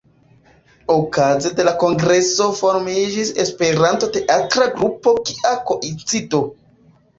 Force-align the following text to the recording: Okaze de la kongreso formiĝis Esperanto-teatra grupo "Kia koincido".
Okaze 0.93 1.51
de 1.59 1.65
la 1.67 1.73
kongreso 1.83 2.47
formiĝis 2.61 3.31
Esperanto-teatra 3.45 4.69
grupo 4.81 5.17
"Kia 5.31 5.55
koincido". 5.71 6.45